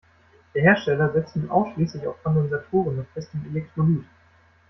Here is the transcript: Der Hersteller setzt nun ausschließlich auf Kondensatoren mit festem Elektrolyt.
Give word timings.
Der 0.55 0.63
Hersteller 0.63 1.13
setzt 1.13 1.35
nun 1.35 1.51
ausschließlich 1.51 2.07
auf 2.07 2.23
Kondensatoren 2.23 2.97
mit 2.97 3.07
festem 3.13 3.45
Elektrolyt. 3.47 4.05